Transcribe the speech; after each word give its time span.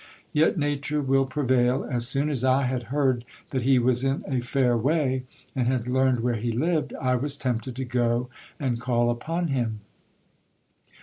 Yet 0.33 0.57
nature 0.57 0.99
will 0.99 1.27
prevail: 1.27 1.85
as 1.87 2.07
soon 2.07 2.31
as 2.31 2.43
I 2.43 2.63
had 2.63 2.85
heard 2.89 3.23
that 3.51 3.61
he 3.61 3.77
was 3.77 4.03
in 4.03 4.23
a 4.27 4.41
fair 4.41 4.75
way, 4.75 5.25
and 5.55 5.67
had 5.67 5.85
learned 5.87 6.21
where 6.21 6.37
he 6.37 6.51
lived, 6.51 6.91
I 6.99 7.13
was 7.15 7.37
tempted 7.37 7.75
to 7.75 7.85
go 7.85 8.27
and 8.59 8.81
call 8.81 9.11
upon 9.11 9.49
him. 9.49 9.81